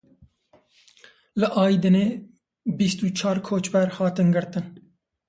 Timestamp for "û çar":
3.05-3.37